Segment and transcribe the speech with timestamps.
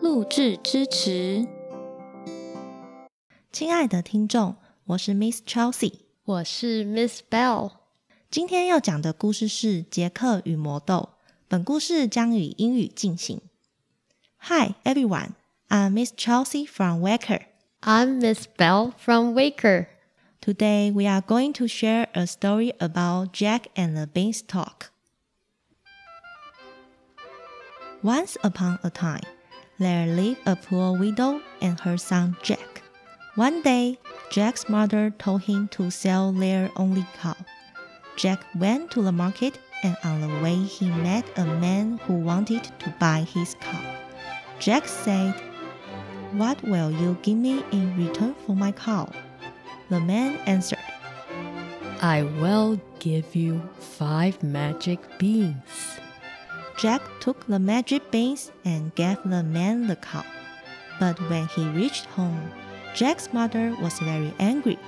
[0.00, 1.46] 录制支持。
[3.50, 5.92] 亲爱的听众，我是 Miss Chelsea，
[6.24, 7.72] 我是 Miss Belle。
[8.30, 11.10] 今天要讲的故事是《杰克与魔豆》，
[11.48, 13.40] 本故事将以英语进行。
[14.38, 15.30] Hi everyone,
[15.68, 17.42] I'm Miss Chelsea from Waker.
[17.80, 19.88] I'm Miss Belle from Waker.
[20.40, 24.90] Today we are going to share a story about Jack and the Beanstalk.
[28.00, 29.24] Once upon a time,
[29.78, 32.82] there lived a poor widow and her son Jack.
[33.36, 33.98] One day,
[34.30, 37.36] Jack's mother told him to sell their only cow.
[38.16, 42.64] Jack went to the market and on the way he met a man who wanted
[42.80, 43.80] to buy his cow.
[44.58, 45.34] Jack said,
[46.32, 49.08] What will you give me in return for my cow?
[49.88, 50.78] The man answered,
[52.02, 55.97] I will give you five magic beans.
[56.78, 60.24] Jack took the magic beans and gave the man the cow.
[61.00, 62.52] But when he reached home,
[62.94, 64.78] Jack's mother was very angry.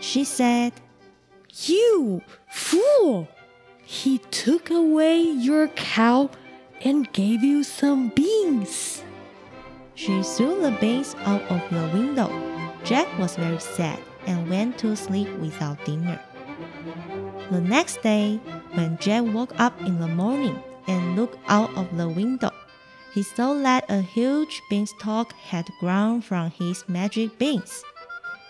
[0.00, 0.72] She said,
[1.66, 3.26] You fool!
[3.82, 6.30] He took away your cow
[6.82, 9.02] and gave you some beans.
[9.96, 12.30] She threw the beans out of the window.
[12.84, 16.20] Jack was very sad and went to sleep without dinner.
[17.50, 18.36] The next day,
[18.74, 22.50] when Jack woke up in the morning, and looked out of the window.
[23.14, 27.84] He saw that a huge beanstalk had grown from his magic beans.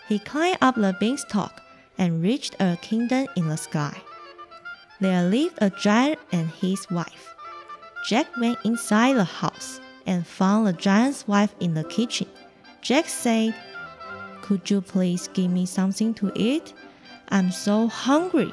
[0.07, 1.61] He climbed up the beanstalk
[1.99, 3.95] and reached a kingdom in the sky.
[4.99, 7.35] There lived a giant and his wife.
[8.07, 12.27] Jack went inside the house and found the giant's wife in the kitchen.
[12.81, 13.53] Jack said,
[14.41, 16.73] Could you please give me something to eat?
[17.29, 18.51] I'm so hungry.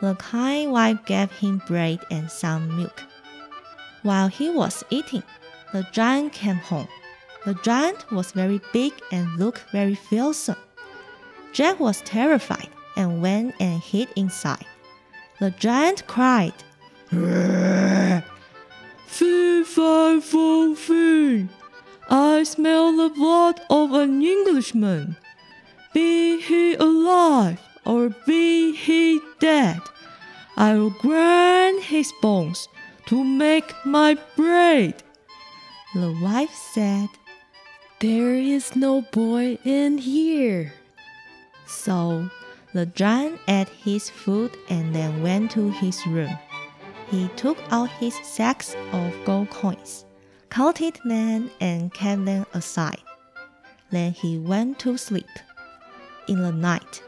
[0.00, 3.02] The kind wife gave him bread and some milk.
[4.02, 5.24] While he was eating,
[5.72, 6.88] the giant came home.
[7.44, 10.56] The giant was very big and looked very fearsome.
[11.52, 14.66] Jack was terrified and went and hid inside.
[15.40, 16.54] The giant cried,
[19.06, 21.48] Fee, fi, fo, fee.
[22.08, 25.16] I smell the blood of an Englishman.
[25.92, 29.80] Be he alive or be he dead,
[30.56, 32.68] I will grind his bones
[33.06, 35.02] to make my bread.
[35.94, 37.08] The wife said,
[38.00, 40.74] There is no boy in here.
[41.66, 42.28] So
[42.74, 46.38] the giant ate his food and then went to his room.
[47.10, 50.04] He took out his sacks of gold coins,
[50.50, 53.00] counted them, and kept them aside.
[53.90, 55.30] Then he went to sleep.
[56.28, 57.02] In the night,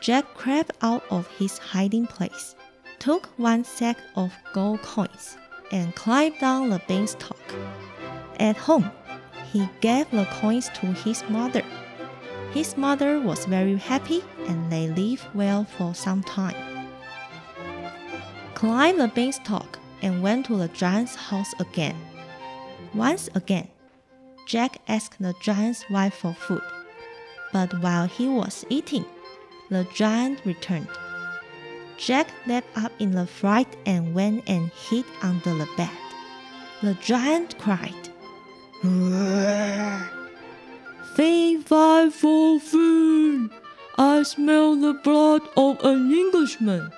[0.00, 2.54] Jack crept out of his hiding place,
[2.98, 5.36] took one sack of gold coins,
[5.72, 7.54] and climbed down the beanstalk.
[8.38, 8.90] At home,
[9.52, 11.64] he gave the coins to his mother.
[12.52, 16.56] His mother was very happy and they lived well for some time.
[18.54, 21.96] Climbed the beanstalk and went to the giant's house again.
[22.94, 23.68] Once again,
[24.46, 26.62] Jack asked the giant's wife for food.
[27.52, 29.04] But while he was eating,
[29.70, 30.88] the giant returned.
[31.96, 35.90] Jack leapt up in the fright and went and hid under the bed.
[36.82, 38.08] The giant cried,
[41.14, 43.48] Fee, fi, fo, fee.
[43.98, 46.92] I smell the blood of an Englishman.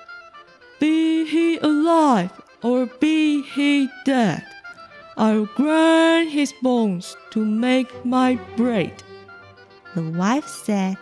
[0.79, 2.31] Be he alive
[2.63, 4.45] or be he dead,
[5.17, 9.03] I'll grind his bones to make my bread.
[9.95, 10.97] The wife said,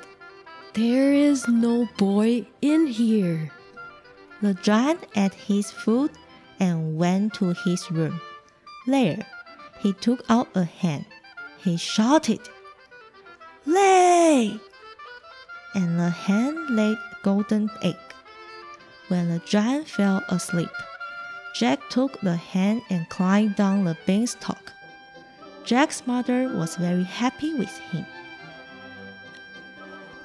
[0.74, 3.52] There is no boy in here.
[4.42, 6.12] The giant ate his food
[6.60, 8.22] and went to his room.
[8.86, 9.26] There,
[9.80, 11.06] he took out a hen.
[11.64, 12.42] He shouted,
[13.66, 14.60] Lay!
[15.74, 17.98] And the hen laid a golden egg.
[19.08, 20.70] When the giant fell asleep,
[21.56, 24.72] Jack took the hen and climbed down the beanstalk.
[25.66, 28.06] Jack's mother was very happy with him.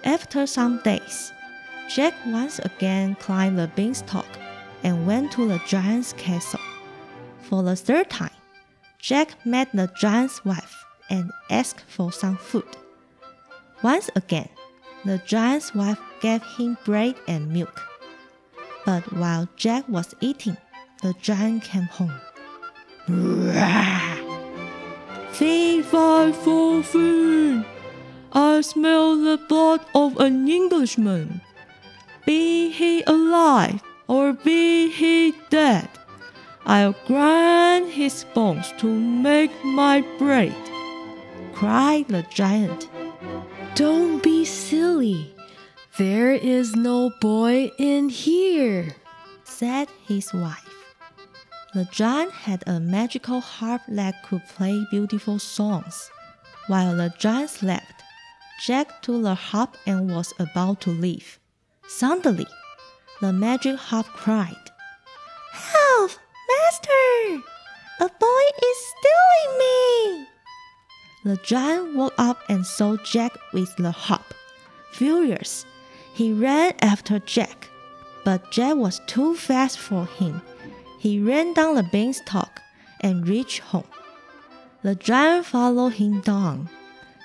[0.04, 1.32] After some days,
[1.88, 4.26] Jack once again climbed the beanstalk
[4.82, 6.60] and went to the giant's castle.
[7.40, 8.36] For the third time,
[8.98, 10.84] Jack met the giant's wife.
[11.10, 12.64] and asked for some food.
[13.82, 14.48] Once again,
[15.04, 17.82] the giant's wife gave him bread and milk.
[18.86, 20.56] But while Jack was eating,
[21.02, 22.18] the giant came home.
[25.32, 27.66] Fee, fi, fo, fum.
[28.34, 31.40] I smell the blood of an Englishman.
[32.26, 35.88] Be he alive or be he dead,
[36.66, 40.54] I'll grind his bones to make my bread,
[41.52, 42.88] cried the giant.
[43.74, 45.34] Don't be silly.
[45.98, 48.96] There is no boy in here,
[49.44, 50.74] said his wife.
[51.74, 56.10] The giant had a magical harp that could play beautiful songs.
[56.66, 58.03] While the giant slept,
[58.62, 61.38] Jack took the harp and was about to leave.
[61.88, 62.46] Suddenly,
[63.20, 64.70] the magic harp cried,
[65.52, 66.10] Help,
[66.48, 67.42] master!
[68.00, 70.26] A boy is stealing me!
[71.24, 74.34] The giant woke up and saw Jack with the harp.
[74.92, 75.64] Furious,
[76.14, 77.68] he ran after Jack,
[78.24, 80.42] but Jack was too fast for him
[81.04, 82.62] he ran down the beanstalk
[83.02, 83.84] and reached home.
[84.82, 86.70] The giant followed him down.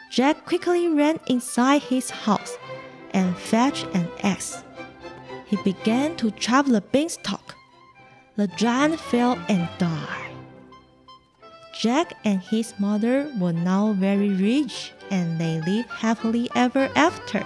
[0.09, 2.57] Jack quickly ran inside his house
[3.11, 4.63] and fetched an axe.
[5.45, 7.55] He began to chop the beanstalk.
[8.35, 10.31] The giant fell and died.
[11.79, 17.43] Jack and his mother were now very rich and they lived happily ever after.